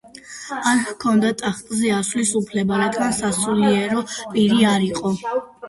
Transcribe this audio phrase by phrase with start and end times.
[0.69, 5.17] არ ჰქონდა ტახტზე ასვლის უფლება, რადგან სასულიერო პირი არ იყო.